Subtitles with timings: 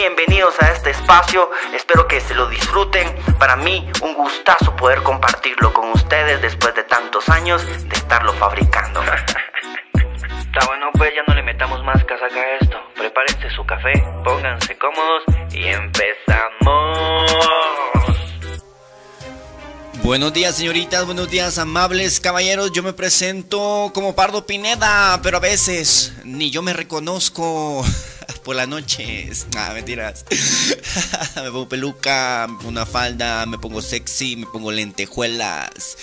[0.00, 1.50] bienvenidos a este espacio.
[1.74, 3.06] Espero que se lo disfruten.
[3.38, 9.02] Para mí, un gustazo poder compartirlo con ustedes después de tantos años de estarlo fabricando.
[9.92, 12.80] Está bueno, pues ya no le metamos más casaca a esto.
[12.96, 13.92] Prepárense su café,
[14.24, 17.30] pónganse cómodos y empezamos.
[20.02, 22.72] Buenos días, señoritas, buenos días, amables caballeros.
[22.72, 27.84] Yo me presento como Pardo Pineda, pero a veces ni yo me reconozco
[28.44, 29.46] por las noches.
[29.56, 30.24] Ah, mentiras.
[31.36, 35.98] me pongo peluca, me pongo una falda, me pongo sexy, me pongo lentejuelas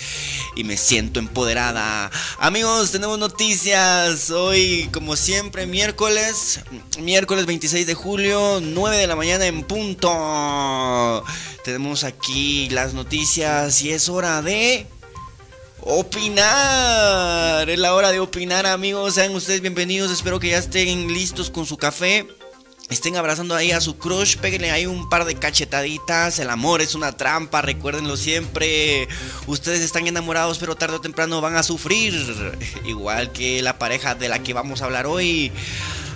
[0.54, 2.08] y me siento empoderada.
[2.38, 4.30] Amigos, tenemos noticias.
[4.30, 6.60] Hoy, como siempre, miércoles,
[7.00, 11.24] miércoles 26 de julio, 9 de la mañana en punto.
[11.64, 14.86] Tenemos aquí las noticias y es hora de
[15.80, 17.68] opinar.
[17.68, 19.14] Es la hora de opinar, amigos.
[19.14, 20.10] Sean ustedes bienvenidos.
[20.10, 22.26] Espero que ya estén listos con su café.
[22.88, 26.38] Estén abrazando ahí a su crush, péguenle ahí un par de cachetaditas.
[26.38, 29.06] El amor es una trampa, recuérdenlo siempre.
[29.46, 32.14] Ustedes están enamorados, pero tarde o temprano van a sufrir.
[32.86, 35.52] Igual que la pareja de la que vamos a hablar hoy.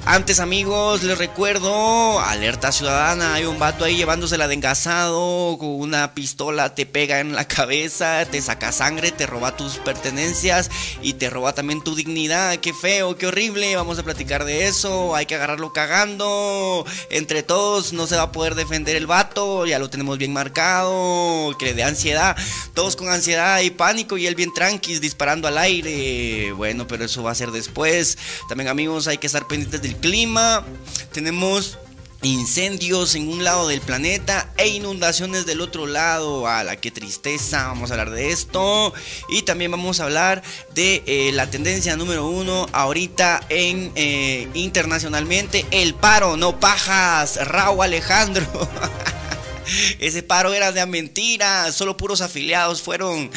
[0.05, 6.13] Antes, amigos, les recuerdo, alerta ciudadana, hay un vato ahí llevándosela de engasado, con una
[6.13, 10.71] pistola te pega en la cabeza, te saca sangre, te roba tus pertenencias
[11.03, 12.57] y te roba también tu dignidad.
[12.57, 16.85] Qué feo, qué horrible, vamos a platicar de eso, hay que agarrarlo cagando.
[17.09, 21.57] Entre todos no se va a poder defender el vato, ya lo tenemos bien marcado,
[21.61, 22.37] que le dé ansiedad.
[22.75, 26.51] Todos con ansiedad y pánico y él bien tranquis disparando al aire.
[26.53, 28.19] Bueno, pero eso va a ser después.
[28.49, 30.65] También amigos, hay que estar pendientes del clima.
[31.13, 31.79] Tenemos
[32.23, 36.47] incendios en un lado del planeta e inundaciones del otro lado.
[36.47, 38.93] A la que tristeza, vamos a hablar de esto.
[39.29, 40.43] Y también vamos a hablar
[40.75, 47.85] de eh, la tendencia número uno ahorita en eh, internacionalmente, el paro, no pajas, Raúl
[47.85, 48.47] Alejandro.
[50.01, 53.31] Ese paro era de mentira, solo puros afiliados fueron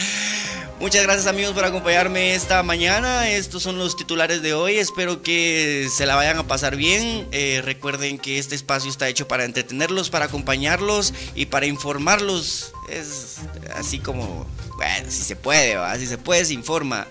[0.77, 3.29] Muchas gracias amigos por acompañarme esta mañana.
[3.29, 4.75] Estos son los titulares de hoy.
[4.75, 7.29] Espero que se la vayan a pasar bien.
[7.31, 12.73] Eh, recuerden que este espacio está hecho para entretenerlos, para acompañarlos y para informarlos.
[12.89, 13.37] Es
[13.73, 15.95] así como, bueno, si se puede, ¿va?
[15.97, 17.07] si se puede, se informa.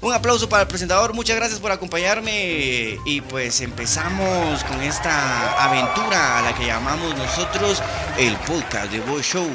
[0.00, 1.12] Un aplauso para el presentador.
[1.12, 2.98] Muchas gracias por acompañarme.
[3.04, 7.82] Y pues empezamos con esta aventura a la que llamamos nosotros
[8.18, 9.50] el podcast de Boy Show.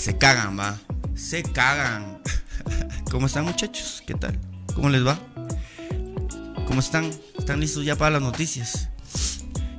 [0.00, 0.78] Se cagan, va.
[1.14, 2.22] Se cagan.
[3.10, 4.02] ¿Cómo están muchachos?
[4.06, 4.40] ¿Qué tal?
[4.74, 5.18] ¿Cómo les va?
[6.66, 7.10] ¿Cómo están?
[7.38, 8.88] ¿Están listos ya para las noticias?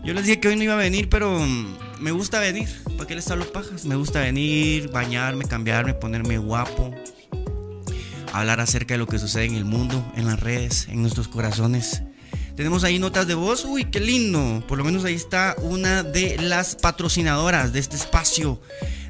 [0.04, 2.70] Yo les dije que hoy no iba a venir, pero mm, me gusta venir.
[2.98, 3.86] ¿Para qué les hablo pajas?
[3.86, 6.94] Me gusta venir, bañarme, cambiarme, ponerme guapo.
[8.32, 12.04] Hablar acerca de lo que sucede en el mundo, en las redes, en nuestros corazones
[12.62, 13.66] Tenemos ahí notas de voz.
[13.66, 14.64] Uy, qué lindo.
[14.68, 18.62] Por lo menos ahí está una de las patrocinadoras de este espacio.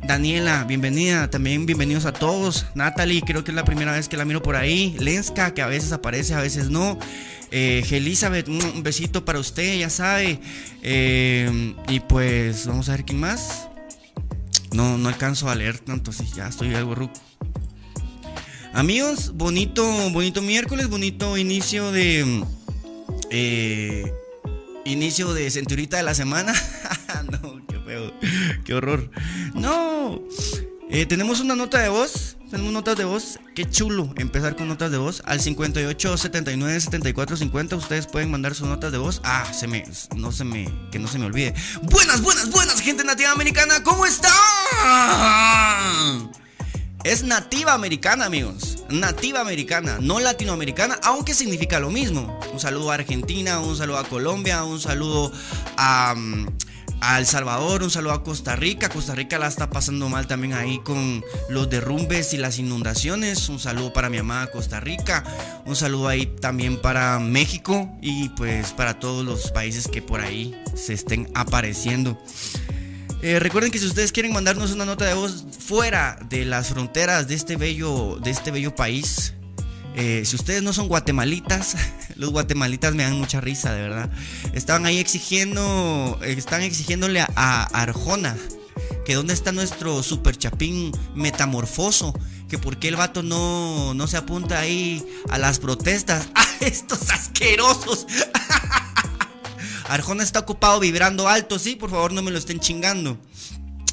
[0.07, 1.29] Daniela, bienvenida.
[1.29, 2.65] También bienvenidos a todos.
[2.75, 4.95] Natalie, creo que es la primera vez que la miro por ahí.
[4.99, 6.97] Lenska, que a veces aparece, a veces no.
[7.51, 10.39] Eh, Elizabeth, un besito para usted, ya sabe.
[10.81, 13.67] Eh, y pues vamos a ver quién más.
[14.71, 17.19] No, no alcanzo a leer tanto, sí, ya estoy algo ruco.
[18.73, 22.45] Amigos, bonito, bonito miércoles, bonito inicio de.
[23.31, 24.13] Eh,
[24.85, 26.53] inicio de centurita de la semana.
[27.31, 28.13] no, qué feo,
[28.65, 29.09] qué horror.
[29.53, 30.21] No,
[30.89, 32.37] eh, tenemos una nota de voz.
[32.49, 33.39] Tenemos notas de voz.
[33.55, 35.23] Qué chulo empezar con notas de voz.
[35.25, 37.77] Al 58 79 74 50.
[37.77, 39.21] Ustedes pueden mandar sus notas de voz.
[39.23, 39.85] Ah, se me.
[40.17, 40.69] No se me.
[40.91, 41.53] Que no se me olvide.
[41.83, 43.81] Buenas, buenas, buenas, gente nativa americana.
[43.83, 44.33] ¿Cómo están?
[47.05, 48.80] Es nativa americana, amigos.
[48.91, 52.39] Nativa americana, no latinoamericana, aunque significa lo mismo.
[52.51, 55.31] Un saludo a Argentina, un saludo a Colombia, un saludo
[55.77, 56.47] a, mm,
[57.17, 58.89] El Salvador, un saludo a Costa Rica.
[58.89, 63.49] Costa Rica la está pasando mal también ahí con los derrumbes y las inundaciones.
[63.49, 65.23] Un saludo para mi amada Costa Rica.
[65.65, 70.55] Un saludo ahí también para México y pues para todos los países que por ahí
[70.75, 72.21] se estén apareciendo.
[73.23, 77.27] Eh, recuerden que si ustedes quieren mandarnos una nota de voz fuera de las fronteras
[77.27, 79.35] de este bello, de este bello país,
[79.95, 81.75] eh, si ustedes no son guatemalitas,
[82.15, 84.09] los guatemalitas me dan mucha risa, de verdad.
[84.53, 88.35] Estaban ahí exigiendo, están exigiéndole a, Arjona
[89.05, 92.17] que dónde está nuestro super chapín metamorfoso,
[92.49, 96.29] que por qué el vato no, no se apunta ahí a las protestas.
[96.35, 98.07] ¡Ah, estos asquerosos!
[99.91, 103.17] Arjona está ocupado vibrando alto, sí, por favor no me lo estén chingando.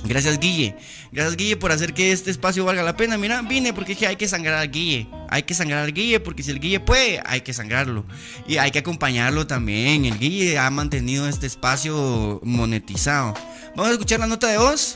[0.04, 0.76] Gracias Guille,
[1.10, 3.18] gracias Guille por hacer que este espacio valga la pena.
[3.18, 6.44] Mira, vine porque dije hay que sangrar al Guille, hay que sangrar al Guille porque
[6.44, 8.04] si el Guille puede, hay que sangrarlo.
[8.46, 10.04] Y hay que acompañarlo también.
[10.04, 13.34] El Guille ha mantenido este espacio monetizado.
[13.74, 14.94] Vamos a escuchar la nota de voz.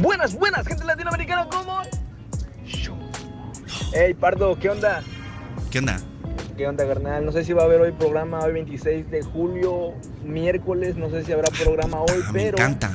[0.00, 1.82] Buenas, buenas, gente latinoamericana, ¿cómo?
[3.92, 5.02] Hey, Pardo, ¿qué onda?
[5.70, 6.00] ¿Qué onda?
[6.58, 7.24] ¿Qué onda, carnal?
[7.24, 9.92] No sé si va a haber hoy programa, hoy 26 de julio,
[10.24, 12.58] miércoles, no sé si habrá programa hoy, Ah, pero...
[12.58, 12.90] Me encanta.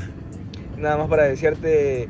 [0.78, 2.10] Nada más para desearte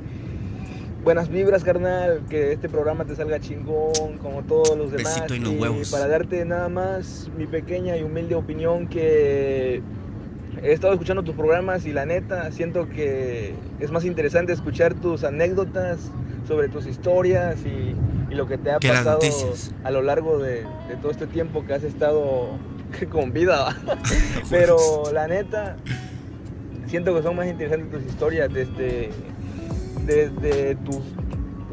[1.03, 5.13] buenas vibras, carnal, que este programa te salga chingón, como todos los demás.
[5.13, 9.83] Besito en los y para darte nada más mi pequeña y humilde opinión que
[10.63, 15.23] he estado escuchando tus programas y la neta siento que es más interesante escuchar tus
[15.23, 15.99] anécdotas
[16.47, 17.95] sobre tus historias y,
[18.33, 19.19] y lo que te ha Que pasado
[19.83, 22.49] a lo largo de, de todo este tiempo que has estado
[23.11, 23.75] con vida.
[24.49, 24.77] Pero
[25.13, 25.77] la neta,
[26.87, 29.09] siento que son más interesantes tus historias desde,
[30.05, 31.01] desde tu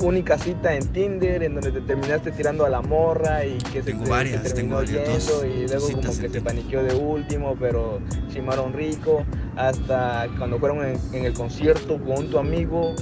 [0.03, 3.91] única cita en Tinder, en donde te terminaste tirando a la morra y que se
[3.93, 6.83] Tengo te, varias, se terminó tengo varias, yendo dos- y luego como que se paniqueó
[6.83, 8.01] de último, pero
[8.33, 9.25] chimaron rico,
[9.57, 12.95] hasta cuando fueron en, en el concierto con tu amigo.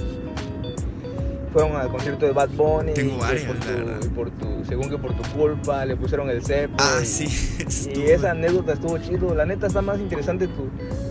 [1.51, 3.99] Fueron al concierto de Bad Bunny Tengo varias, por la verdad.
[4.05, 7.57] y por tu, según que por tu culpa le pusieron el cepo Ah, y- sí.
[7.95, 9.33] y esa anécdota estuvo chido.
[9.33, 10.69] La neta está más interesante tu,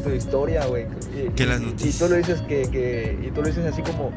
[0.08, 0.86] tu historia, güey.
[1.34, 1.96] Que las noticias.
[1.96, 4.12] Y tú lo dices que, que- y tú lo dices así como,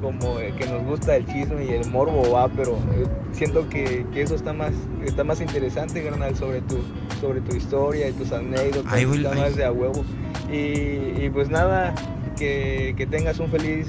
[0.00, 4.22] como que nos gusta el chisme y el morbo, va, pero eh, siento que, que
[4.22, 4.72] eso está más,
[5.04, 6.78] está más interesante, carnal, sobre tu,
[7.20, 9.04] sobre tu historia y tus anécdotas.
[9.06, 10.02] Voy, está más de a huevo.
[10.50, 10.56] Y,
[11.24, 11.94] y pues nada,
[12.38, 13.86] que, que tengas un feliz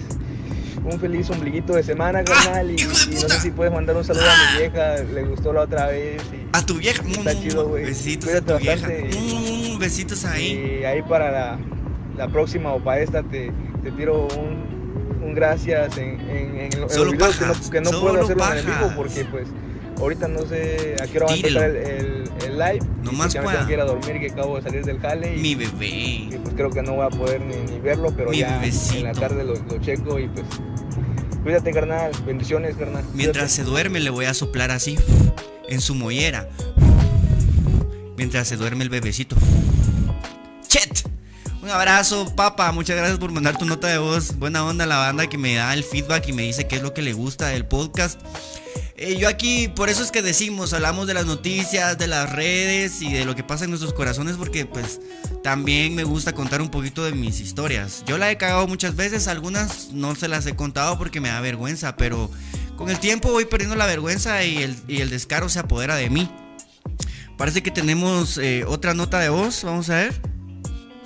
[0.86, 2.72] un feliz ombliguito de semana, carnal.
[2.72, 2.82] y, ¡Ah!
[2.82, 5.54] hijo de y no sé si puedes mandar un saludo a mi vieja, le gustó
[5.54, 6.22] la otra vez.
[6.34, 7.04] Y, A tu vieja.
[7.08, 7.86] Está chido, güey.
[7.86, 9.20] Besitos a Cuídate vieja.
[9.20, 10.80] Mm, Besitos ahí.
[10.82, 11.60] Y ahí para la,
[12.18, 13.52] la próxima o para esta te,
[13.84, 17.92] te tiro un, un gracias en, en, en, en los videos que no, que no
[18.02, 19.48] puedo hacerlo en el vivo porque pues
[20.04, 22.80] ahorita no sé a qué hora va a empezar el, el, el live.
[23.02, 23.66] y, Nomás pueda.
[23.68, 26.40] que ir a dormir que acabo de salir del jale y, Mi y, bebé.
[26.42, 29.14] pues creo que no voy a poder ni, ni verlo, pero Mi ya en la
[29.14, 30.46] tarde lo, lo checo y pues
[31.44, 33.04] cuídate carnal, bendiciones carnal.
[33.14, 34.98] Mientras se duerme le voy a soplar así
[35.68, 36.48] en su mollera.
[38.18, 39.36] Mientras se duerme el bebecito.
[40.68, 41.08] Chet.
[41.62, 42.72] Un abrazo, papa.
[42.72, 44.38] Muchas gracias por mandar tu nota de voz.
[44.38, 46.94] Buena onda la banda que me da el feedback y me dice qué es lo
[46.94, 48.20] que le gusta del podcast.
[48.96, 53.02] Eh, yo aquí, por eso es que decimos, hablamos de las noticias, de las redes
[53.02, 55.02] y de lo que pasa en nuestros corazones, porque pues
[55.44, 58.04] también me gusta contar un poquito de mis historias.
[58.06, 61.42] Yo la he cagado muchas veces, algunas no se las he contado porque me da
[61.42, 62.30] vergüenza, pero
[62.78, 66.12] con el tiempo voy perdiendo la vergüenza y el, y el descaro se apodera de
[66.12, 66.30] mí.
[67.36, 70.22] Parece que tenemos eh, otra nota de voz, vamos a ver.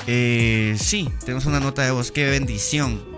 [0.07, 3.16] Eh, sí, tenemos una nota de voz, qué bendición.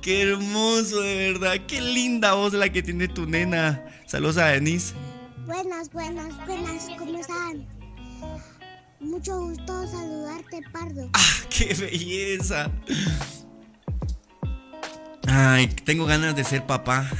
[0.00, 1.56] Qué hermoso, de verdad.
[1.66, 3.84] Qué linda voz la que tiene tu nena.
[4.06, 4.94] Saludos a Denise.
[5.46, 7.66] Buenas, buenas, buenas, ¿cómo están?
[9.00, 11.10] Mucho gusto saludarte, Pardo.
[11.14, 12.70] ¡Ah, qué belleza!
[15.26, 17.10] Ay, tengo ganas de ser papá.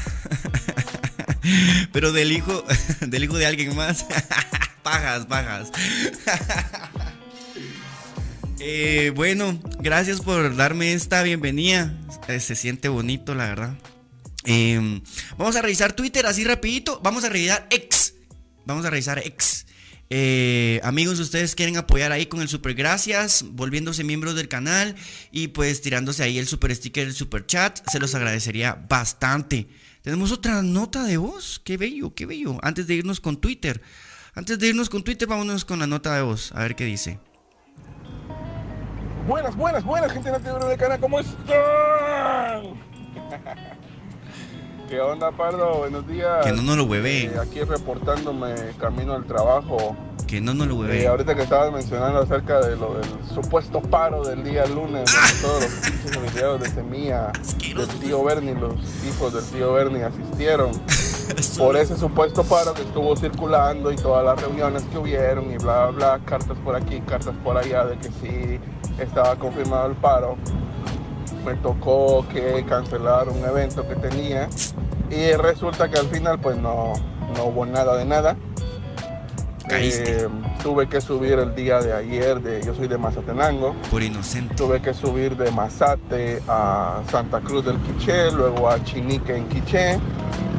[1.92, 2.64] Pero del hijo,
[3.00, 4.06] del hijo de alguien más.
[4.82, 5.70] Pagas, pagas.
[8.64, 11.92] Eh, bueno, gracias por darme esta bienvenida.
[12.28, 13.76] Eh, se siente bonito, la verdad.
[14.44, 15.00] Em,
[15.36, 17.00] vamos a revisar Twitter así rapidito.
[17.02, 18.14] Vamos a revisar X.
[18.64, 19.66] Vamos a revisar X.
[20.10, 24.94] Eh, amigos, ustedes quieren apoyar ahí con el super gracias, volviéndose miembros del canal
[25.32, 29.66] y pues tirándose ahí el super sticker, el super chat, se los agradecería bastante.
[30.02, 32.60] Tenemos otra nota de voz, qué bello, qué bello.
[32.62, 33.82] Antes de irnos con Twitter,
[34.34, 37.18] antes de irnos con Twitter, vámonos con la nota de voz, a ver qué dice.
[39.26, 41.46] Buenas, buenas, buenas, gente de de Cana, ¿cómo están?
[44.88, 45.78] ¿Qué onda, Pardo?
[45.78, 46.44] Buenos días.
[46.44, 47.26] Que no nos lo hueve.
[47.26, 49.96] Eh, aquí reportándome camino al trabajo.
[50.26, 51.04] Que no nos lo hueve.
[51.04, 55.40] Eh, ahorita que estabas mencionando acerca de lo del supuesto paro del día lunes, de
[55.40, 55.62] todos
[56.14, 58.74] los videos de Semilla, del tío Bernie, los
[59.04, 60.72] hijos del tío Bernie asistieron.
[61.58, 65.86] por ese supuesto paro que estuvo circulando y todas las reuniones que hubieron y bla,
[65.86, 68.60] bla, bla, cartas por aquí, cartas por allá de que sí
[68.98, 70.36] estaba confirmado el paro.
[71.44, 74.48] Me tocó que cancelar un evento que tenía
[75.10, 76.92] y resulta que al final pues no,
[77.36, 78.36] no hubo nada de nada.
[79.70, 80.28] Eh,
[80.62, 83.74] tuve que subir el día de ayer, de, yo soy de Mazatenango.
[83.90, 84.54] Por inocente.
[84.54, 89.98] Tuve que subir de Mazate a Santa Cruz del Quiché, luego a Chinique en Quiché,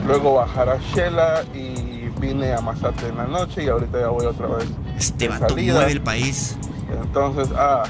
[0.05, 4.25] luego bajar a Shela y vine a Mazate en la noche y ahorita ya voy
[4.25, 4.67] otra vez.
[4.97, 5.87] Este salida.
[5.87, 6.57] el país.
[7.01, 7.83] Entonces, ah,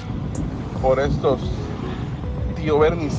[0.82, 1.40] por estos
[2.56, 3.14] tío Bernis,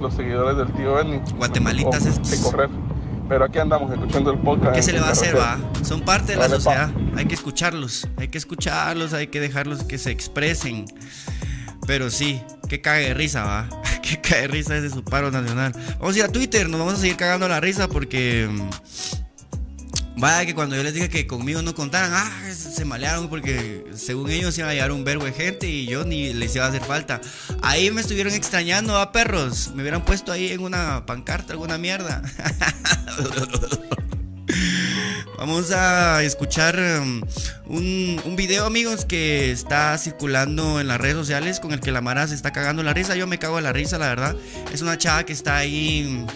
[0.00, 1.20] los seguidores del tío Bernis.
[1.34, 2.30] Guatemalitas es.
[2.30, 2.70] De correr.
[3.28, 4.74] Pero aquí andamos escuchando el podcast.
[4.74, 5.58] ¿Qué se le va a hacer, va?
[5.84, 6.90] Son parte de la sociedad.
[7.16, 10.86] Hay que escucharlos, hay que escucharlos, hay que dejarlos que se expresen.
[11.90, 13.68] Pero sí, que cague de risa, va.
[14.00, 15.72] Que cague de risa ese su paro nacional.
[15.98, 18.48] Vamos a ir a Twitter, nos vamos a seguir cagando la risa porque
[20.16, 24.30] Vaya que cuando yo les dije que conmigo no contaran, ah, se malearon porque según
[24.30, 26.84] ellos iba a llegar un verbo de gente y yo ni les iba a hacer
[26.84, 27.20] falta.
[27.60, 29.72] Ahí me estuvieron extrañando a perros.
[29.74, 32.22] Me hubieran puesto ahí en una pancarta alguna mierda.
[35.40, 37.22] Vamos a escuchar um,
[37.64, 42.02] un, un, video, amigos, que está circulando en las redes sociales con el que la
[42.02, 43.16] Mara se está cagando la risa.
[43.16, 44.36] Yo me cago en la risa, la verdad.
[44.70, 46.26] Es una chava que está ahí,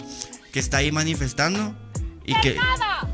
[0.54, 1.74] que está ahí manifestando.
[2.24, 2.56] Y que.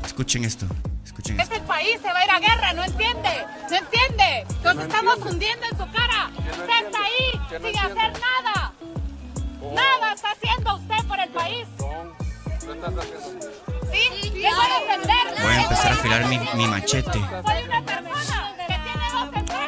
[0.05, 0.65] Escuchen esto.
[1.03, 3.45] Escuchen Este país se va a ir a guerra, ¿no entiende?
[3.69, 4.45] ¿No entiende?
[4.63, 6.31] Nos estamos hundiendo en su cara.
[6.37, 8.73] Usted está ahí sin hacer nada.
[9.75, 11.67] Nada está haciendo usted por el país.
[11.77, 12.65] ¿Sí?
[12.65, 13.70] Voy
[15.41, 17.19] Voy a empezar a afilar mi, mi machete.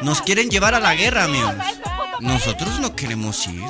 [0.02, 1.54] Nos quieren llevar a la guerra, amigos.
[2.20, 3.62] Nosotros no queremos ir.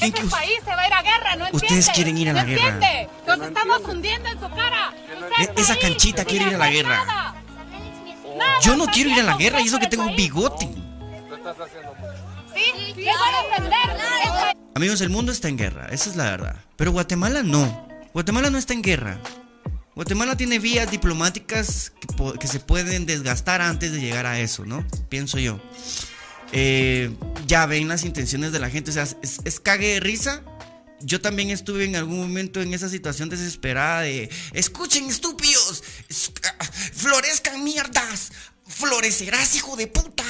[0.00, 2.68] Este país se va a ir a guerra, ¿no Ustedes quieren ir a la guerra.
[2.68, 3.08] Entiende?
[3.26, 4.92] Nos estamos hundiendo en su cara.
[5.38, 7.34] E-, esa canchita quiere ir a la guerra.
[8.62, 10.68] Yo no quiero ir a la guerra y eso que tengo un bigote.
[12.54, 13.06] Sí,
[14.74, 16.56] Amigos, el mundo está en guerra, esa es la verdad.
[16.76, 17.88] Pero Guatemala no.
[18.14, 19.20] Guatemala no está en guerra.
[19.96, 21.92] Guatemala tiene vías diplomáticas
[22.38, 24.86] que, se pueden desgastar antes de llegar a eso, ¿no?
[25.08, 25.60] Pienso yo.
[26.52, 27.12] Eh,
[27.48, 30.44] ya ven las intenciones de la gente, o sea, es, cague de risa.
[31.00, 35.82] Yo también estuve en algún momento en esa situación desesperada de, escuchen estúpidos,
[36.92, 38.30] florezcan mierdas,
[38.66, 40.24] florecerás hijo de puta.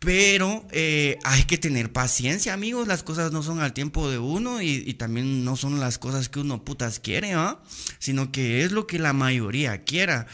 [0.00, 2.88] Pero eh, hay que tener paciencia, amigos.
[2.88, 6.40] Las cosas no son al tiempo de uno y, también no son las cosas que
[6.40, 7.60] uno putas quiere, ¿ah?
[7.98, 10.26] Sino que es lo que la mayoría quiera.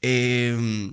[0.00, 0.90] Eh,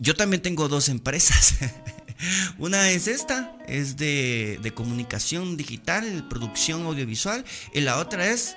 [0.00, 1.54] yo también tengo dos empresas.
[2.58, 7.44] Una es esta, es de, comunicación digital, producción audiovisual.
[7.72, 8.56] Y la otra es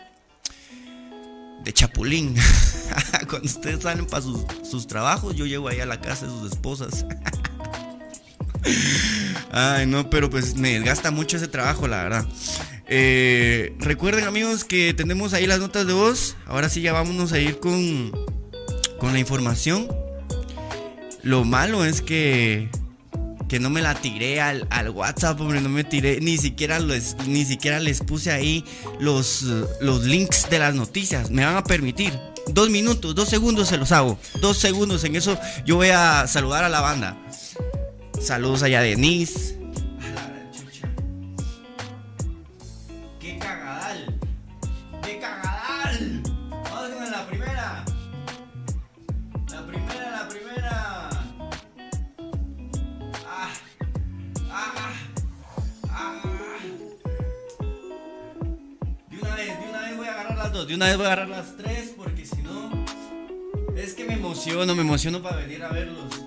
[1.63, 2.35] de chapulín.
[3.29, 7.05] Cuando ustedes salen para sus, trabajos, yo llego ahí a la casa de sus esposas.
[9.51, 12.25] Ay, no, pero pues me desgasta mucho ese trabajo, la verdad.
[12.87, 16.35] Eh, recuerden, amigos, que tenemos ahí las notas de voz.
[16.45, 18.11] Ahora sí, ya vámonos a ir con,
[18.99, 19.87] con la información.
[21.23, 22.69] Lo malo es que
[23.49, 27.43] que no me la tiré al, WhatsApp, hombre, no me tiré, ni siquiera, les, ni
[27.43, 28.63] siquiera les puse ahí
[28.99, 29.41] los,
[29.81, 31.31] los links de las noticias.
[31.31, 32.13] Me van a permitir.
[32.47, 34.19] Dos minutos, dos segundos se los hago.
[34.39, 37.17] Dos segundos, en eso yo voy a saludar a la banda.
[38.19, 39.59] Saludos allá de Denise.
[43.39, 44.19] cagadal!
[45.03, 46.21] ¡Qué cagadal!
[46.51, 47.85] Vamos con la primera.
[49.49, 51.09] La primera, la primera.
[53.25, 53.53] Ah,
[54.51, 54.93] ah,
[55.89, 56.21] ah.
[59.09, 60.67] De una vez, de una vez voy a agarrar las dos.
[60.67, 62.85] De una vez voy a agarrar las tres porque si no.
[63.75, 66.18] Es que me emociono, me emociono para venir a verlos.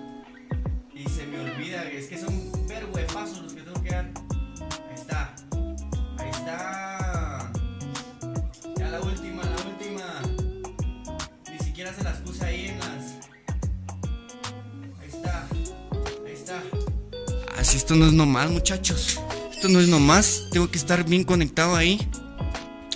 [17.75, 19.21] Esto no es nomás, muchachos.
[19.51, 20.49] Esto no es nomás.
[20.51, 22.07] Tengo que estar bien conectado ahí.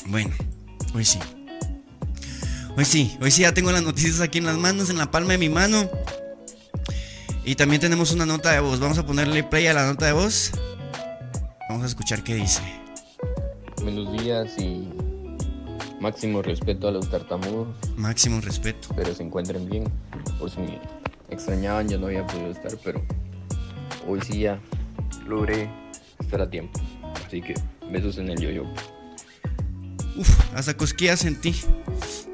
[0.07, 0.35] Bueno,
[0.95, 1.19] hoy sí.
[2.77, 5.33] Hoy sí, hoy sí ya tengo las noticias aquí en las manos, en la palma
[5.33, 5.89] de mi mano.
[7.45, 8.79] Y también tenemos una nota de voz.
[8.81, 10.51] Vamos a ponerle play a la nota de voz.
[11.69, 12.61] Vamos a escuchar qué dice.
[13.83, 14.89] Buenos días y
[16.01, 17.69] máximo respeto a los tartamudos.
[17.97, 18.89] Máximo respeto.
[18.91, 19.85] Espero se encuentren bien.
[20.39, 20.81] Por si me
[21.31, 23.03] extrañaban, ya no había podido estar, pero
[24.07, 24.61] hoy sí ya
[25.27, 25.71] logré
[26.21, 26.81] estar a tiempo.
[27.27, 27.55] Así que
[27.91, 28.65] besos en el yoyo.
[30.17, 31.55] Uf, hasta cosquillas sentí.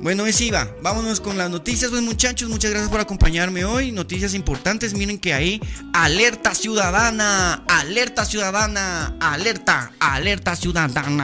[0.00, 0.68] Bueno, es Iba.
[0.82, 2.48] Vámonos con las noticias, pues muchachos.
[2.48, 3.90] Muchas gracias por acompañarme hoy.
[3.92, 4.94] Noticias importantes.
[4.94, 5.60] Miren que ahí,
[5.92, 11.18] alerta ciudadana, alerta ciudadana, alerta, alerta ciudadana.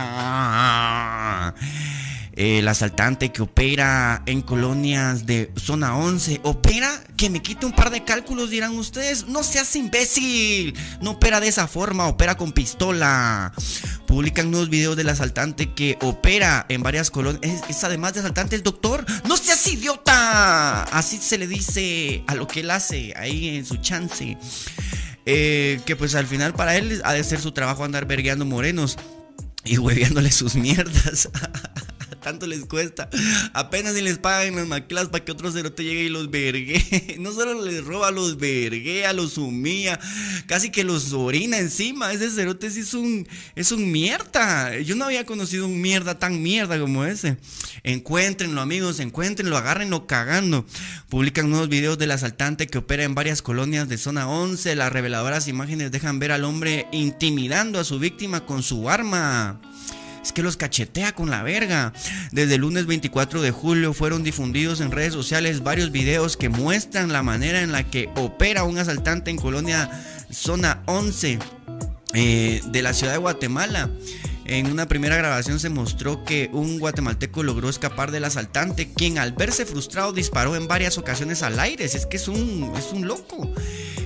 [2.39, 6.41] El asaltante que opera en colonias de zona 11.
[6.45, 7.03] ¿Opera?
[7.17, 9.27] Que me quite un par de cálculos, dirán ustedes.
[9.27, 10.73] No seas imbécil.
[11.01, 13.53] No opera de esa forma, opera con pistola.
[14.07, 17.65] Publican nuevos videos del asaltante que opera en varias colonias.
[17.69, 19.05] Es, además de asaltante, el doctor.
[19.27, 20.85] ¡No seas idiota!
[20.85, 24.39] Así se le dice a lo que él hace ahí en su chance.
[25.27, 28.97] Eh, que pues al final para él ha de ser su trabajo andar vergueando morenos
[29.65, 31.29] y hueveándole sus mierdas.
[32.29, 33.09] Tanto les cuesta.
[33.55, 37.17] Apenas si les pagan las maquilas para que otro cerote llegue y los vergue.
[37.19, 39.99] No solo les roba, los verguea, los humilla.
[40.47, 42.13] Casi que los orina encima.
[42.13, 44.79] Ese cerote sí es un, es un mierda.
[44.81, 47.39] Yo no había conocido un mierda tan mierda como ese.
[47.83, 50.67] Encuéntrenlo, amigos, encuéntrenlo, agárrenlo cagando.
[51.09, 54.77] Publican nuevos videos del asaltante que opera en varias colonias de zona 11.
[54.77, 59.63] Las reveladoras imágenes dejan ver al hombre intimidando a su víctima con su arma.
[60.29, 61.95] Es que los cachetea con la verga.
[62.33, 67.15] Desde el lunes 24 de julio fueron difundidos en redes sociales varios videos que muestran
[67.15, 69.91] la manera en la que opera un asaltante en colonia
[70.31, 71.39] zona 11
[72.13, 73.89] eh, de la ciudad de Guatemala.
[74.45, 79.33] En una primera grabación se mostró que un guatemalteco logró escapar del asaltante, quien al
[79.33, 81.87] verse frustrado disparó en varias ocasiones al aire.
[81.87, 83.51] Es que es un, es un loco.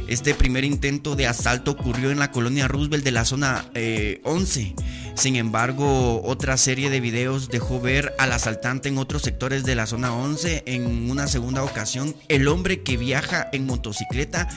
[0.07, 4.75] Este primer intento de asalto ocurrió en la colonia Roosevelt de la zona eh, 11.
[5.15, 9.87] Sin embargo, otra serie de videos dejó ver al asaltante en otros sectores de la
[9.87, 10.65] zona 11.
[10.67, 14.49] En una segunda ocasión, el hombre que viaja en motocicleta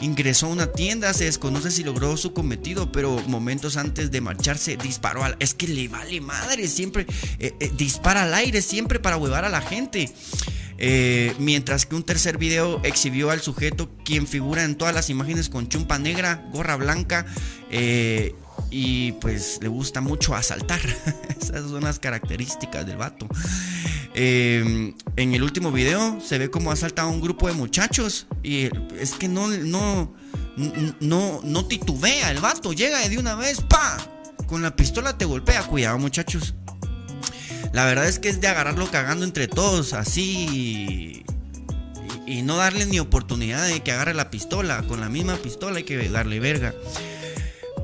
[0.00, 1.12] ingresó a una tienda.
[1.12, 5.36] Se desconoce si logró su cometido, pero momentos antes de marcharse disparó al...
[5.40, 7.06] Es que le vale madre, siempre
[7.38, 10.12] eh, eh, dispara al aire, siempre para huevar a la gente.
[10.78, 15.48] Eh, mientras que un tercer video exhibió al sujeto quien figura en todas las imágenes
[15.48, 17.26] con chumpa negra, gorra blanca
[18.76, 20.80] y pues le gusta mucho asaltar.
[21.40, 23.28] Esas son las características del vato.
[24.14, 28.68] Eh, en el último video se ve como asalta a un grupo de muchachos y
[28.98, 30.12] es que no, no,
[30.98, 33.96] no, no titubea el vato, llega de una vez, pa,
[34.48, 36.54] con la pistola te golpea, cuidado muchachos.
[37.72, 41.22] La verdad es que es de agarrarlo cagando entre todos, así.
[42.26, 44.82] Y, no darle ni oportunidad de que agarre la pistola.
[44.82, 46.74] Con la misma pistola hay que darle verga.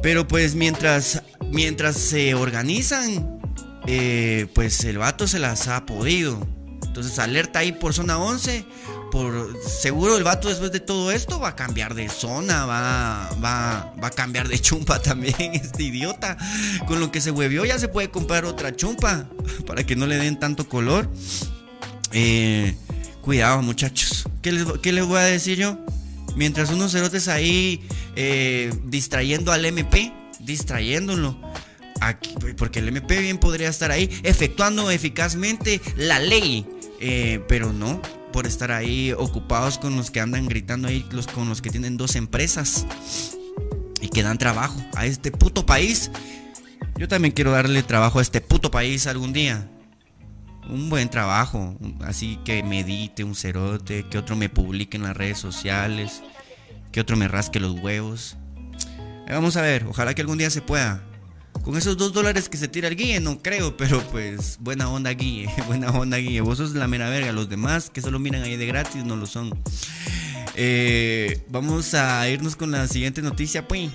[0.03, 3.41] Pero pues mientras, mientras se organizan,
[3.87, 6.47] eh, pues el vato se las ha podido.
[6.87, 8.65] Entonces alerta ahí por zona 11.
[9.11, 13.93] Por seguro el vato después de todo esto va a cambiar de zona, va, va,
[14.03, 16.37] va a cambiar de chumpa también, este idiota.
[16.87, 19.29] Con lo que se huevió ya se puede comprar otra chumpa
[19.67, 21.11] para que no le den tanto color.
[22.13, 22.75] Eh,
[23.21, 24.25] cuidado muchachos.
[24.43, 25.79] ¿Qué les, ¿Qué les, voy a decir yo?
[26.37, 27.83] Mientras unos cerotes ahí
[28.17, 31.39] eh, distrayendo al MP, distrayéndolo.
[32.01, 36.67] Aquí, porque el MP bien podría estar ahí efectuando eficazmente la ley.
[37.01, 38.01] Eh, pero no,
[38.33, 42.17] por estar ahí ocupados con los que andan gritando ahí, con los que tienen dos
[42.17, 42.87] empresas
[44.01, 46.11] y que dan trabajo a este puto país.
[46.97, 49.69] Yo también quiero darle trabajo a este puto país algún día.
[50.69, 55.39] Un buen trabajo, así que medite un cerote, que otro me publique en las redes
[55.39, 56.23] sociales,
[56.93, 58.37] que otro me rasque los huevos.
[59.29, 61.03] Vamos a ver, ojalá que algún día se pueda.
[61.63, 65.11] Con esos dos dólares que se tira el guille, no creo, pero pues buena onda
[65.11, 66.41] guille, buena onda guille.
[66.41, 69.27] Vos sos la mera verga, los demás que solo miran ahí de gratis no lo
[69.27, 69.53] son.
[70.57, 73.91] Eh, vamos a irnos con la siguiente noticia, pues.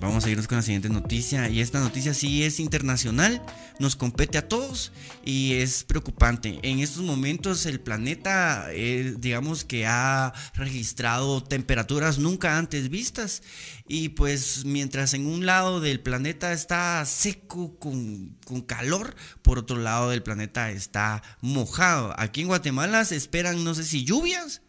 [0.00, 1.50] Vamos a irnos con la siguiente noticia.
[1.50, 3.42] Y esta noticia sí es internacional,
[3.78, 4.92] nos compete a todos
[5.26, 6.58] y es preocupante.
[6.62, 13.42] En estos momentos el planeta, eh, digamos que ha registrado temperaturas nunca antes vistas.
[13.86, 19.76] Y pues mientras en un lado del planeta está seco con, con calor, por otro
[19.76, 22.14] lado del planeta está mojado.
[22.18, 24.62] Aquí en Guatemala se esperan, no sé si lluvias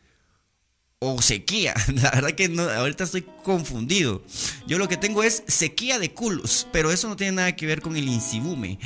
[1.04, 1.74] o sequía.
[1.96, 4.22] La verdad que no, ahorita estoy confundido.
[4.68, 7.82] Yo lo que tengo es sequía de culos, pero eso no tiene nada que ver
[7.82, 8.78] con el incibume.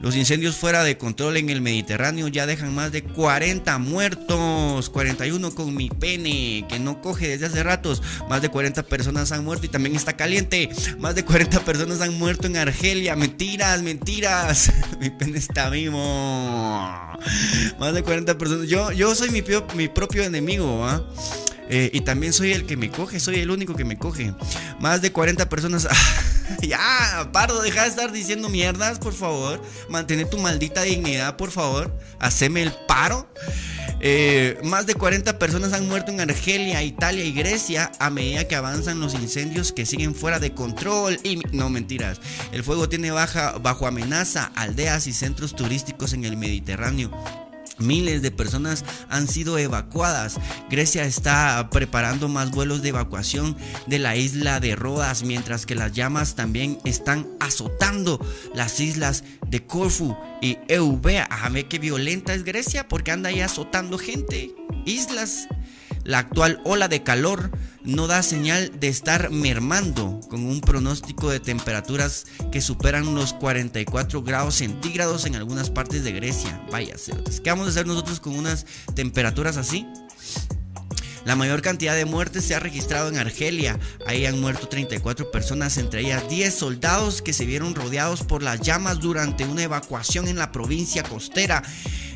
[0.00, 5.54] Los incendios fuera de control en el Mediterráneo ya dejan más de 40 muertos, 41
[5.54, 8.00] con mi pene, que no coge desde hace ratos.
[8.28, 10.68] Más de 40 personas han muerto y también está caliente.
[10.98, 13.16] Más de 40 personas han muerto en Argelia.
[13.16, 14.72] Mentiras, mentiras.
[15.00, 15.98] mi pene está vivo.
[17.78, 18.68] Más de 40 personas.
[18.68, 19.42] Yo, yo soy mi,
[19.88, 21.02] propio enemigo, ¿ah?
[21.70, 24.32] Y también soy el que me coge, soy el único que me coge.
[24.80, 25.88] Más de 40 personas.
[26.62, 29.62] ya, Pardo, deja de estar diciendo mierdas, por favor.
[29.88, 31.96] Mantén tu maldita dignidad, por favor.
[32.18, 33.28] Haceme el paro.
[34.00, 38.54] Eh, más de 40 personas han muerto en Argelia, Italia y Grecia a medida que
[38.54, 41.18] avanzan los incendios que siguen fuera de control.
[41.24, 42.20] Y no mentiras,
[42.52, 47.10] el fuego tiene baja, bajo amenaza aldeas y centros turísticos en el Mediterráneo.
[47.78, 50.38] Miles de personas han sido evacuadas.
[50.70, 55.92] Grecia está preparando más vuelos de evacuación de la isla de Rodas, mientras que las
[55.92, 61.24] llamas también están azotando las islas de Corfu y Eubea.
[61.24, 64.54] A ver qué violenta es Grecia porque anda ahí azotando gente.
[64.84, 65.48] Islas
[66.08, 67.50] la actual ola de calor
[67.88, 74.22] no da señal de estar mermando, con un pronóstico de temperaturas que superan los 44
[74.22, 76.60] grados centígrados en algunas partes de Grecia.
[76.70, 76.96] Vaya,
[77.42, 79.86] ¿qué vamos a hacer nosotros con unas temperaturas así?
[81.24, 83.78] La mayor cantidad de muertes se ha registrado en Argelia.
[84.06, 88.60] Ahí han muerto 34 personas, entre ellas 10 soldados que se vieron rodeados por las
[88.60, 91.62] llamas durante una evacuación en la provincia costera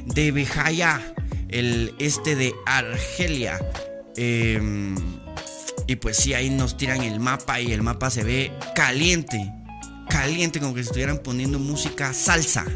[0.06, 1.14] de Bejaya
[1.48, 3.58] el este de Argelia.
[4.16, 5.21] Em,
[5.86, 9.52] y pues sí, ahí nos tiran el mapa y el mapa se ve caliente.
[10.08, 12.66] Caliente, como que estuvieran poniendo música salsa.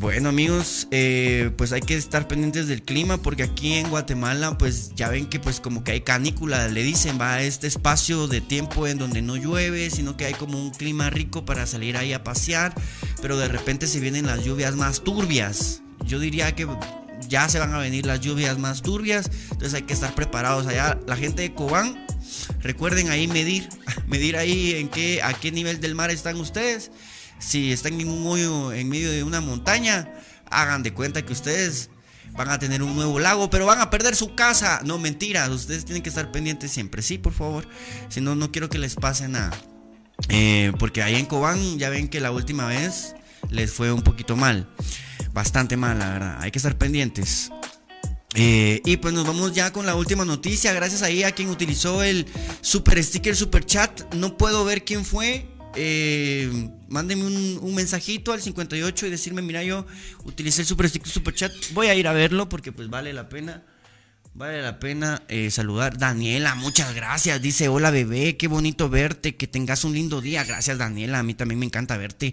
[0.00, 4.94] Bueno amigos, eh, pues hay que estar pendientes del clima porque aquí en Guatemala pues
[4.94, 8.40] ya ven que pues como que hay canícula, le dicen, va a este espacio de
[8.40, 12.14] tiempo en donde no llueve, sino que hay como un clima rico para salir ahí
[12.14, 12.74] a pasear,
[13.20, 15.82] pero de repente se vienen las lluvias más turbias.
[16.06, 16.66] Yo diría que
[17.28, 20.98] ya se van a venir las lluvias más turbias, entonces hay que estar preparados allá.
[21.06, 22.06] La gente de Cobán,
[22.60, 23.68] recuerden ahí medir,
[24.06, 26.90] medir ahí en qué, a qué nivel del mar están ustedes
[27.40, 30.12] si están en un hoyo en medio de una montaña,
[30.50, 31.90] hagan de cuenta que ustedes
[32.32, 34.80] van a tener un nuevo lago, pero van a perder su casa.
[34.84, 37.66] No, mentiras, ustedes tienen que estar pendientes siempre, sí, por favor.
[38.08, 39.50] Si no, no quiero que les pase nada.
[40.28, 43.16] Eh, porque ahí en Cobán ya ven que la última vez
[43.48, 44.68] les fue un poquito mal.
[45.32, 46.36] Bastante mal, la verdad.
[46.40, 47.50] Hay que estar pendientes.
[48.34, 50.72] Eh, y pues nos vamos ya con la última noticia.
[50.72, 52.26] Gracias ahí a quien utilizó el
[52.60, 54.14] super sticker, super chat.
[54.14, 56.50] No puedo ver quién fue eh,
[56.88, 59.86] mándenme un, mensajito al 58 y decirme, mira, yo
[60.24, 61.52] utilicé el super sticker, super chat.
[61.72, 63.62] Voy a ir a verlo porque pues vale la pena.
[64.32, 65.98] Vale la pena eh, saludar.
[65.98, 67.42] Daniela, muchas gracias.
[67.42, 70.44] Dice, hola bebé, qué bonito verte, que tengas un lindo día.
[70.44, 72.32] Gracias Daniela, a mí también me encanta verte.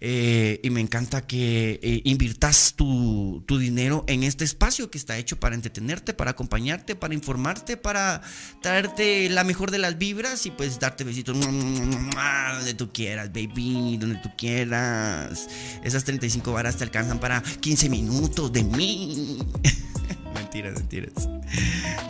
[0.00, 5.18] Eh, y me encanta que eh, inviertas tu, tu, dinero en este espacio que está
[5.18, 8.22] hecho para entretenerte, para acompañarte, para informarte, para
[8.62, 14.16] traerte la mejor de las vibras y pues darte besitos donde tú quieras, baby, donde
[14.16, 15.48] tú quieras.
[15.84, 19.38] Esas 35 varas te alcanzan para 15 minutos de mí.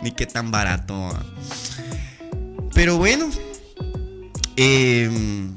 [0.03, 1.09] Ni qué tan barato.
[2.73, 3.29] Pero bueno.
[4.55, 5.53] Em,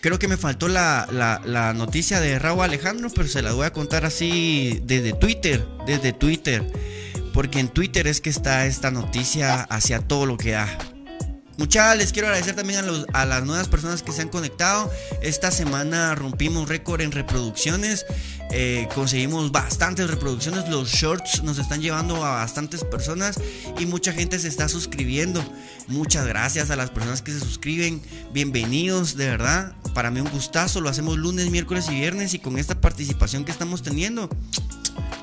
[0.00, 3.72] creo que me faltó la, la, noticia de Raúl Alejandro, pero se la voy a
[3.72, 5.66] contar así desde Twitter.
[5.86, 6.64] Desde Twitter.
[7.32, 10.68] Porque en Twitter es que está esta noticia hacia todo lo que da.
[11.56, 14.90] Muchas les quiero agradecer también a, las nuevas personas que se han conectado.
[15.22, 18.06] Esta semana rompimos récord en reproducciones.
[18.50, 20.68] Eh, conseguimos bastantes reproducciones.
[20.68, 23.40] Los shorts nos están llevando a bastantes personas
[23.78, 25.44] y mucha gente se está suscribiendo.
[25.86, 28.02] Muchas gracias a las personas que se suscriben.
[28.32, 29.74] Bienvenidos, de verdad.
[29.94, 30.80] Para mí un gustazo.
[30.80, 34.28] Lo hacemos lunes, miércoles y viernes y con esta participación que estamos teniendo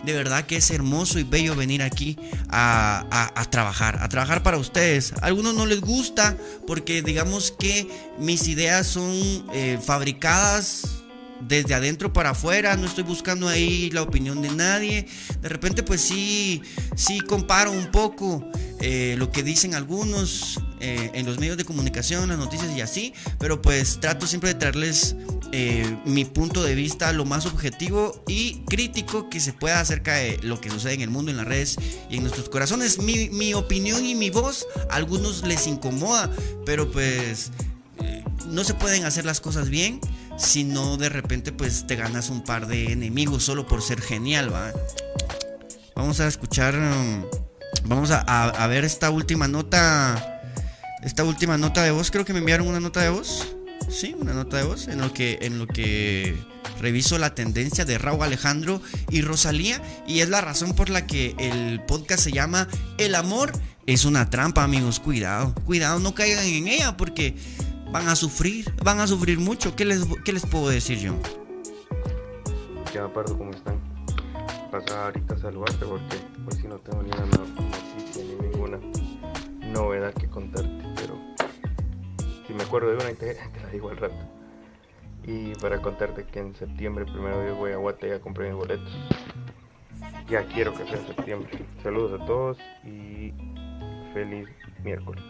[0.04, 2.18] de verdad que es hermoso y bello venir aquí
[2.50, 5.14] a, trabajar, a trabajar para ustedes.
[5.22, 6.38] A algunos no les gusta
[6.68, 7.88] porque digamos que
[8.18, 11.02] mis ideas son eh, fabricadas
[11.48, 15.08] desde adentro para afuera, no estoy buscando ahí la opinión de nadie.
[15.42, 16.62] De repente pues sí,
[16.96, 22.30] sí comparo un poco eh, lo que dicen algunos eh, en los medios de comunicación,
[22.30, 25.16] las noticias y así, pero pues trato siempre de traerles
[25.52, 30.40] eh, mi punto de vista lo más objetivo y crítico que se pueda acerca de
[30.44, 31.78] lo que sucede en el mundo, en las redes
[32.10, 33.00] y en nuestros corazones.
[33.00, 36.30] Mi, mi opinión y mi voz a algunos les incomoda,
[36.66, 37.52] pero pues
[38.48, 40.00] no se pueden hacer las cosas bien
[40.38, 44.54] si no de repente pues te ganas un par de enemigos solo por ser genial,
[44.54, 44.72] ¿va?
[45.96, 47.26] Vamos a escuchar, um,
[47.86, 50.42] vamos a, ver esta última nota,
[51.04, 53.56] esta última nota de voz, creo que me enviaron una nota de voz,
[53.92, 56.36] sí, una nota de voz, en lo que, en lo que
[56.80, 61.36] reviso la tendencia de Raúl Alejandro y Rosalía y es la razón por la que
[61.38, 63.52] el podcast se llama El amor
[63.86, 67.36] es una trampa, amigos, cuidado, cuidado, no caigan en ella porque
[67.92, 69.76] van a sufrir, van a sufrir mucho.
[69.76, 71.16] ¿Qué les, qué les puedo decir yo?
[72.92, 73.38] ¿Qué Pardo?
[73.38, 73.80] ¿Cómo están?
[74.72, 78.80] Pasa ahorita a saludarte porque hoy sí no tengo ni una noticia ni ninguna
[79.72, 80.84] novedad que contarte,
[82.62, 84.16] me acuerdo de una te, te la digo al rato.
[85.26, 88.56] Y para contarte que en septiembre, primero yo voy a Guate y a comprar mis
[88.56, 88.92] boletos.
[90.30, 91.50] Ya quiero que sea septiembre.
[91.84, 93.34] Saludos a todos y
[94.14, 94.48] feliz
[94.84, 95.24] miércoles.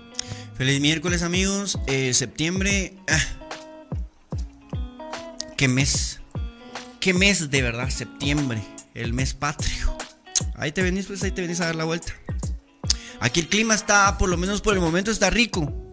[0.55, 2.93] Feliz miércoles amigos, eh, septiembre.
[3.09, 3.19] Ah.
[5.57, 6.21] ¿Qué mes?
[6.99, 7.89] ¿Qué mes de verdad?
[7.89, 8.61] Septiembre,
[8.93, 9.97] el mes patrio.
[10.55, 12.13] Ahí te venís, pues ahí te venís a dar la vuelta.
[13.19, 15.90] Aquí el clima está, por lo menos por el momento, está rico.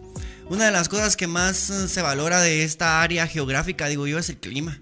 [0.49, 4.17] Una de las cosas que más eh, se valora de esta área geográfica, digo yo,
[4.17, 4.79] es el clima.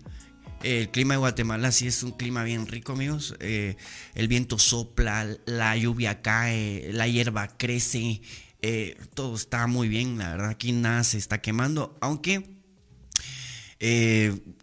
[0.64, 3.36] El clima de Guatemala sí es un clima bien rico, amigos.
[3.42, 3.76] Eh,
[4.16, 8.22] el viento sopla, la lluvia cae, la hierba crece,
[8.62, 12.50] eh, todo está muy bien, la verdad, aquí nada se está quemando, aunque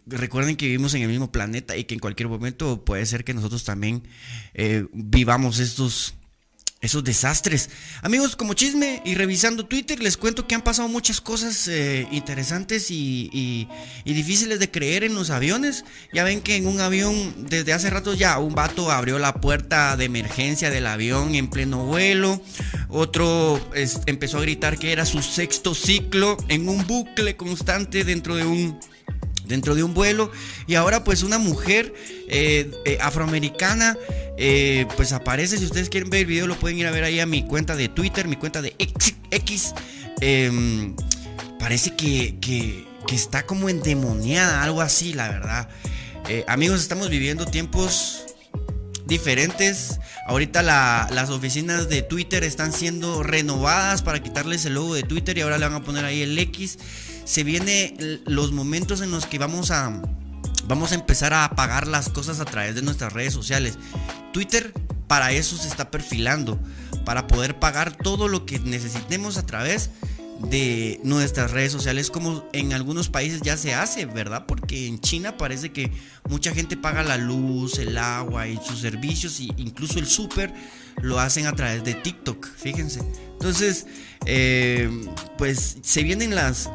[0.07, 3.33] recuerden que vivimos en el mismo planeta y que en cualquier momento puede ser que
[3.35, 4.03] nosotros también
[4.91, 6.15] vivamos estos
[6.85, 7.69] esos desastres.
[8.01, 12.89] Amigos, como chisme y revisando Twitter, les cuento que han pasado muchas cosas eh, interesantes
[12.89, 13.67] y,
[14.05, 15.83] difíciles de creer en los aviones.
[16.13, 19.97] Ya ven que en un avión, desde hace rato ya, un vato abrió la puerta
[19.97, 22.41] de emergencia del avión en pleno vuelo.
[22.89, 23.59] Otro
[24.05, 28.79] empezó a gritar que era su sexto ciclo en un bucle constante dentro de un
[29.47, 30.31] dentro de un vuelo.
[30.67, 31.93] Y ahora pues una mujer
[32.27, 33.97] eh, eh, afroamericana
[34.37, 35.57] eh, pues aparece.
[35.57, 37.75] Si ustedes quieren ver el video lo pueden ir a ver ahí a mi cuenta
[37.75, 38.75] de Twitter, mi cuenta de
[39.31, 39.73] X.
[40.21, 40.95] Em,
[41.59, 45.69] parece que, que, está como endemoniada, algo así, la verdad.
[46.47, 48.25] amigos, estamos viviendo tiempos
[49.05, 49.99] diferentes.
[50.27, 55.41] Ahorita las oficinas de Twitter están siendo renovadas para quitarles el logo de Twitter y
[55.41, 56.77] ahora le van a poner ahí el X
[57.25, 60.01] se vienen los momentos en los que vamos a,
[60.67, 63.77] vamos a empezar a apagar las cosas a través de nuestras redes sociales.
[64.31, 64.73] Twitter
[65.07, 66.59] para eso se está perfilando,
[67.03, 70.14] para poder pagar todo lo que necesitemos a través de
[71.03, 74.45] nuestras redes sociales como en algunos países ya se hace, ¿verdad?
[74.45, 75.91] Porque en China parece que
[76.29, 80.53] mucha gente paga la luz, el agua y sus servicios e incluso el súper
[81.01, 83.01] lo hacen a través de TikTok, fíjense.
[83.33, 83.85] Entonces,
[84.25, 84.89] eh,
[85.37, 86.69] pues se vienen las,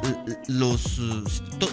[0.47, 1.01] los,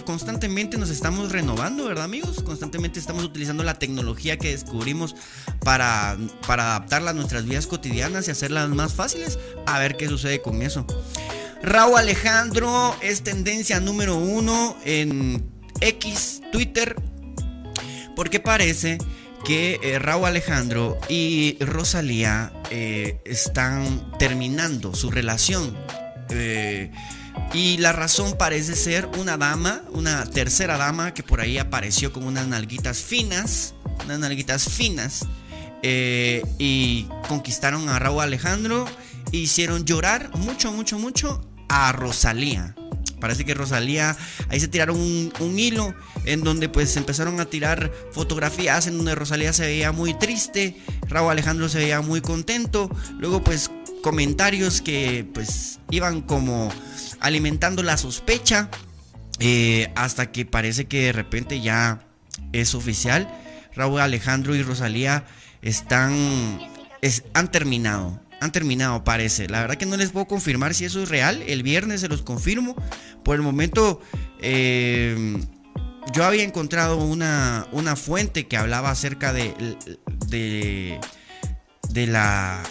[0.04, 2.42] constantemente nos estamos renovando, ¿verdad amigos?
[2.42, 5.14] Constantemente estamos utilizando la tecnología que descubrimos
[5.60, 9.38] para, para adaptarla a nuestras vidas cotidianas y hacerlas más fáciles.
[9.66, 10.86] A ver qué sucede con eso.
[11.62, 16.94] Raúl Alejandro es tendencia número uno en X, Twitter,
[18.14, 18.98] porque parece
[19.44, 25.76] que eh, Raúl Alejandro y Rosalía eh, están terminando su relación.
[26.30, 26.92] Eh,
[27.52, 32.24] y la razón parece ser una dama, una tercera dama que por ahí apareció con
[32.24, 35.26] unas nalguitas finas, unas nalguitas finas,
[35.82, 38.86] y conquistaron a Raúl Alejandro,
[39.32, 42.74] e hicieron llorar mucho, mucho, mucho a Rosalía.
[43.20, 44.16] Parece que Rosalía,
[44.48, 49.52] ahí se tiraron un, hilo en donde pues empezaron a tirar fotografías en donde Rosalía
[49.52, 50.76] se veía muy triste,
[51.08, 53.70] Raúl Alejandro se veía muy contento, luego pues
[54.02, 56.72] comentarios que pues iban como
[57.18, 58.70] alimentando la sospecha
[59.40, 62.06] eh, hasta que parece que de repente ya
[62.52, 63.28] es oficial,
[63.74, 65.24] Raúl Alejandro y Rosalía
[65.60, 66.60] están,
[67.34, 69.48] han terminado han terminado, parece.
[69.48, 71.42] La verdad que no les puedo confirmar si eso es real.
[71.46, 72.76] El viernes se los confirmo.
[73.24, 74.00] Por el momento,
[74.40, 75.38] eh,
[76.12, 79.76] yo había encontrado una, una fuente que hablaba acerca de,
[80.28, 81.00] de,
[81.90, 82.62] de, la,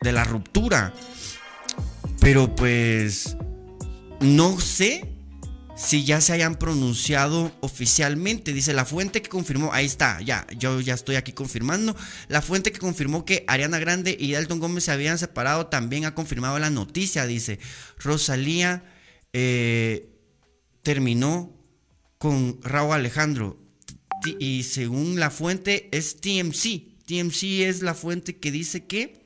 [0.00, 0.92] de la ruptura.
[2.20, 3.36] Pero pues
[4.20, 5.07] no sé
[5.78, 8.52] si ya se hayan pronunciado oficialmente.
[8.52, 11.96] Dice la fuente que confirmó, ahí está, ya, yo ya estoy aquí confirmando.
[12.28, 16.14] La fuente que confirmó que Ariana Grande y Dalton Gómez se habían separado también ha
[16.14, 17.26] confirmado la noticia.
[17.26, 17.60] Dice,
[17.98, 18.84] Rosalía
[19.32, 20.10] eh,
[20.82, 21.56] terminó
[22.18, 23.62] con Raúl Alejandro.
[24.40, 27.06] Y según la fuente es TMC.
[27.06, 29.17] TMC es la fuente que dice que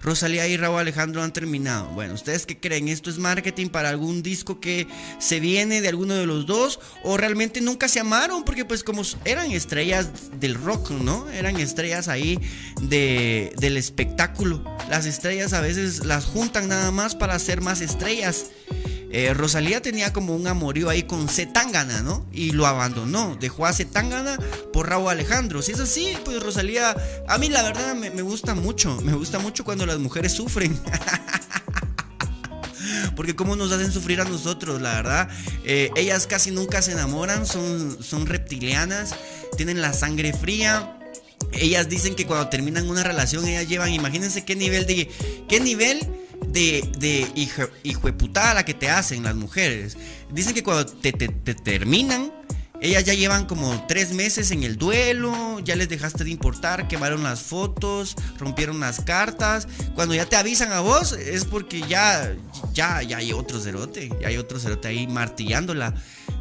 [0.00, 1.86] Rosalía y Raúl Alejandro han terminado.
[1.88, 2.88] Bueno, ¿ustedes qué creen?
[2.88, 4.86] ¿Esto es marketing para algún disco que
[5.18, 6.80] se viene de alguno de los dos?
[7.02, 8.44] ¿O realmente nunca se amaron?
[8.44, 11.28] Porque pues como eran estrellas del rock, ¿no?
[11.30, 12.38] Eran estrellas ahí
[12.82, 14.62] de, del espectáculo.
[14.88, 18.46] Las estrellas a veces las juntan nada más para ser más estrellas.
[19.10, 22.26] Eh, Rosalía tenía como un amorío ahí con Zetangana, ¿no?
[22.32, 24.36] Y lo abandonó, dejó a Zetangana
[24.72, 25.62] por Raúl Alejandro.
[25.62, 26.96] Si es así, pues Rosalía,
[27.28, 30.78] a mí la verdad me, gusta mucho, me gusta mucho cuando las mujeres sufren.
[33.14, 35.28] Porque cómo nos hacen sufrir a nosotros, la verdad.
[35.64, 39.14] Eh, ellas casi nunca se enamoran, son, son reptilianas,
[39.56, 40.98] tienen la sangre fría.
[41.52, 45.08] Ellas dicen que cuando terminan una relación, ellas llevan, imagínense qué nivel de...
[45.48, 46.00] ¿Qué nivel?
[46.56, 47.30] De,
[47.84, 49.96] hijo de putada la que te hacen las mujeres.
[50.30, 52.32] Dicen que cuando te, terminan,
[52.80, 57.22] ellas ya llevan como tres meses en el duelo, ya les dejaste de importar, quemaron
[57.22, 59.68] las fotos, rompieron las cartas.
[59.94, 62.34] Cuando ya te avisan a vos, es porque ya,
[62.72, 65.94] ya, ya hay otro cerote, ya hay otro cerote ahí martillándola,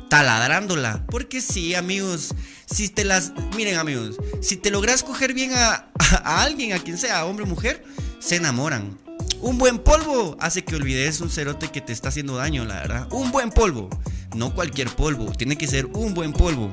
[0.09, 1.05] taladrándola.
[1.07, 2.33] Porque sí, amigos,
[2.65, 6.97] si te las, miren amigos, si te logras coger bien a, a alguien, a quien
[6.97, 7.83] sea, hombre o mujer,
[8.19, 9.04] se enamoran.
[9.41, 13.07] Un buen polvo hace que olvides un cerote que te está haciendo daño, la verdad.
[13.11, 13.89] Un buen polvo.
[14.35, 15.31] No cualquier polvo.
[15.31, 16.71] Tiene que ser un buen polvo.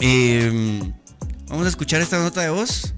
[0.00, 0.92] Em,
[1.48, 2.94] vamos a escuchar esta nota de voz.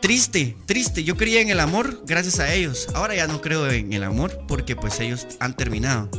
[0.00, 1.02] Triste, triste.
[1.02, 2.88] Yo creía en el amor gracias a ellos.
[2.94, 6.10] Ahora ya no creo en el amor porque pues ellos han terminado.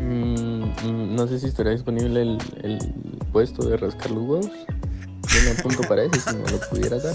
[0.00, 2.78] Mm, no sé si estará disponible el,
[3.32, 4.50] puesto de rascar los huevos.
[5.28, 7.14] Yo me apunto para eso si me lo pudiera dar.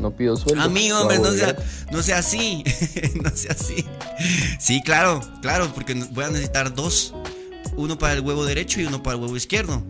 [0.00, 0.62] No, pido sueldo.
[0.62, 1.56] Amigo, hombre, no sea,
[1.90, 2.64] no sea así.
[3.22, 3.84] no sea así.
[4.58, 7.14] Sí, claro, claro, porque voy a necesitar dos.
[7.76, 9.82] Uno para el huevo derecho y uno para el huevo izquierdo.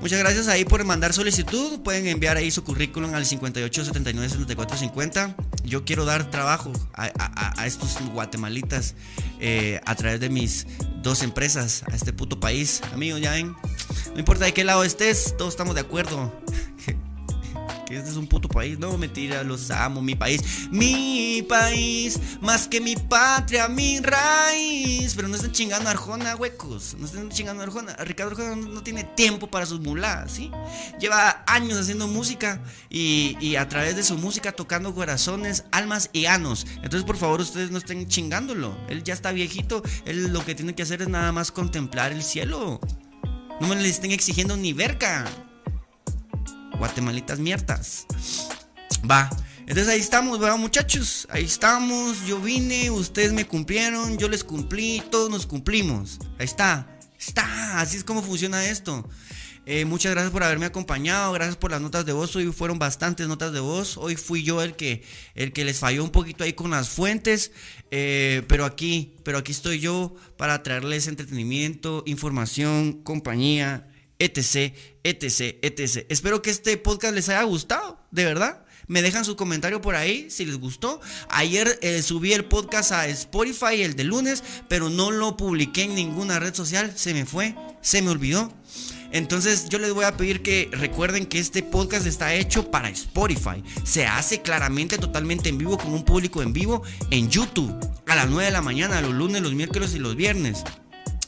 [0.00, 1.80] Muchas gracias ahí por mandar solicitud.
[1.80, 5.36] Pueden enviar ahí su currículum al 58 79 74 50.
[5.64, 8.94] Yo quiero dar trabajo a, estos guatemalitas
[9.40, 10.66] eh, a través de mis
[11.02, 12.80] dos empresas, a este puto país.
[12.94, 13.54] Amigos, ya ven.
[14.14, 16.32] No importa de qué lado estés, todos estamos de acuerdo
[17.96, 18.78] este es un puto país.
[18.78, 20.68] No, mentira, los amo, mi país.
[20.70, 25.14] Mi país, más que mi patria, mi raíz.
[25.14, 26.96] Pero no estén chingando a Arjona, huecos.
[26.98, 27.96] No estén chingando a Arjona.
[27.96, 30.50] Ricardo Arjona no, tiene tiempo para sus mulas, ¿sí?
[30.98, 36.26] Lleva años haciendo música y, y a través de su música tocando corazones, almas y
[36.26, 36.66] anos.
[36.76, 38.76] Entonces, por favor, ustedes no estén chingándolo.
[38.88, 39.82] Él ya está viejito.
[40.04, 42.80] Él lo que tiene que hacer es nada más contemplar el cielo.
[43.60, 45.26] No me le estén exigiendo ni verga
[46.80, 48.06] guatemalitas mierdas.
[49.08, 49.30] Va.
[49.60, 51.28] Entonces ahí estamos, ¿verdad, muchachos?
[51.30, 52.26] Ahí estamos.
[52.26, 56.18] Yo vine, ustedes me cumplieron, yo les cumplí, todos nos cumplimos.
[56.38, 56.98] Ahí está.
[57.18, 57.80] Está.
[57.80, 59.06] Así es como funciona esto.
[59.66, 62.34] Eh, muchas gracias por haberme acompañado, gracias por las notas de voz.
[62.34, 63.98] Hoy fueron bastantes notas de voz.
[63.98, 67.52] Hoy fui yo el que, el que les falló un poquito ahí con las fuentes.
[67.90, 73.89] Eh, pero aquí, pero aquí estoy yo para traerles entretenimiento, información, compañía
[74.20, 76.06] etc, etc, etc.
[76.08, 78.64] Espero que este podcast les haya gustado, de verdad.
[78.86, 81.00] Me dejan su comentario por ahí si les gustó.
[81.28, 85.94] Ayer eh, subí el podcast a Spotify, el de lunes, pero no lo publiqué en
[85.94, 86.92] ninguna red social.
[86.96, 88.52] Se me fue, se me olvidó.
[89.12, 93.62] Entonces yo les voy a pedir que recuerden que este podcast está hecho para Spotify.
[93.84, 97.72] Se hace claramente totalmente en vivo con un público en vivo en YouTube
[98.06, 100.64] a las 9 de la mañana, los lunes, los miércoles y los viernes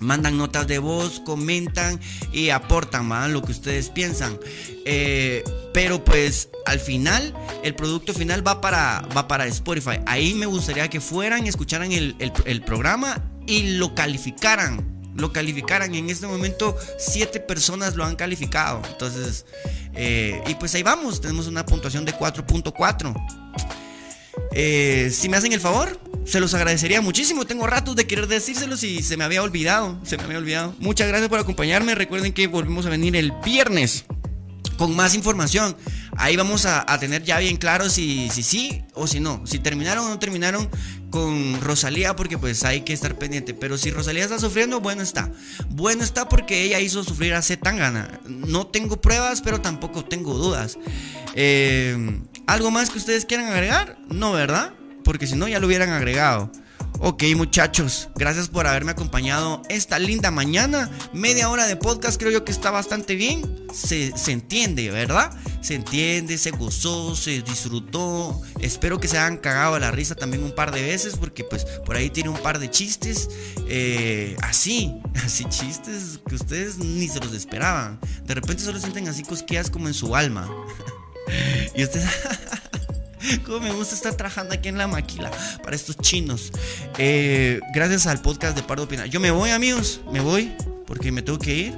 [0.02, 2.00] mandan notas de voz, comentan
[2.32, 4.38] y aportan más lo que ustedes piensan.
[4.84, 10.00] Eh, pero pues al final, el producto final va para, va para Spotify.
[10.06, 14.90] Ahí me gustaría que fueran escucharan el, programa y lo calificaran.
[15.14, 15.94] Lo calificaran.
[15.94, 18.82] En este momento, siete personas lo han calificado.
[18.88, 19.44] Entonces,
[19.94, 21.20] eh, y pues ahí vamos.
[21.20, 23.14] Tenemos una puntuación de 4.4.
[24.54, 27.46] Eh, si me hacen el favor, se los agradecería muchísimo.
[27.46, 29.98] Tengo ratos de querer decírselos y se me había olvidado.
[30.04, 30.74] Se me había olvidado.
[30.78, 31.94] Muchas gracias por acompañarme.
[31.94, 34.04] Recuerden que volvemos a venir el viernes
[34.76, 35.76] con más información.
[36.16, 39.46] Ahí vamos a, tener ya bien claro si, si sí o si no.
[39.46, 40.68] Si terminaron o no terminaron
[41.10, 43.54] con Rosalía porque pues hay que estar pendiente.
[43.54, 45.30] Pero si Rosalía está sufriendo, bueno está.
[45.70, 48.20] Bueno está porque ella hizo sufrir a Zetangana.
[48.26, 50.78] No tengo pruebas, pero tampoco tengo dudas.
[51.34, 53.98] Eh, ¿Algo más que ustedes quieran agregar?
[54.08, 54.72] No, ¿verdad?
[55.04, 56.50] Porque si no, ya lo hubieran agregado.
[57.04, 60.88] Ok muchachos, gracias por haberme acompañado esta linda mañana.
[61.12, 63.66] Media hora de podcast creo yo que está bastante bien.
[63.72, 65.36] Se, entiende, ¿verdad?
[65.62, 68.40] Se entiende, se gozó, se disfrutó.
[68.60, 71.64] Espero que se hayan cagado a la risa también un par de veces porque pues
[71.64, 73.30] por ahí tiene un par de chistes.
[73.66, 74.94] Eh, así,
[75.24, 77.98] así chistes que ustedes ni se los esperaban.
[78.24, 80.48] De repente solo sienten así cosquillas como en su alma.
[81.74, 82.08] y ustedes...
[83.44, 85.30] Cómo me gusta estar trabajando aquí en la maquila
[85.62, 86.52] para estos chinos.
[86.98, 89.10] Eh, gracias al podcast de Pardo Pinal.
[89.10, 90.52] Yo me voy, amigos, me voy
[90.86, 91.74] porque me tengo que ir.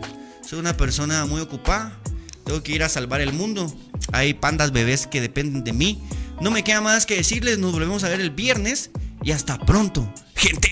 [0.47, 1.99] Soy una persona muy ocupada.
[2.45, 3.73] Tengo que ir a salvar el mundo.
[4.13, 6.03] Hay pandas bebés que dependen de mí.
[6.41, 7.59] No me queda más que decirles.
[7.59, 8.91] Nos volvemos a ver el viernes.
[9.23, 10.71] Y hasta pronto, gente.